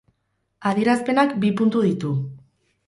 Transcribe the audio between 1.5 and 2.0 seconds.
puntu